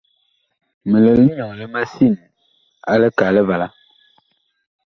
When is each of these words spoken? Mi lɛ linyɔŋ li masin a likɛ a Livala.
Mi 0.89 0.97
lɛ 1.05 1.11
linyɔŋ 1.21 1.51
li 1.59 1.65
masin 1.73 2.13
a 2.91 2.93
likɛ 3.01 3.23
a 3.29 3.33
Livala. 3.35 3.67